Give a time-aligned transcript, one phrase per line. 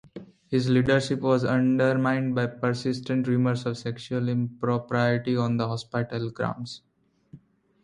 [0.47, 6.81] His leadership was undermined by persistent rumours of sexual impropriety on the hospital grounds.